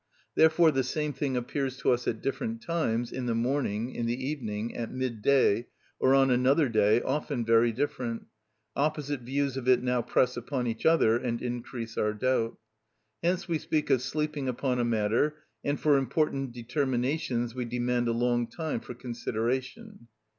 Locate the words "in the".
3.11-3.35, 3.93-4.19